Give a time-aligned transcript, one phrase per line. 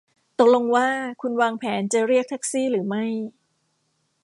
[0.39, 0.87] ตกลงว่า
[1.21, 3.05] คุณวางแผนจะเรียกแท็กซี่หรือไม่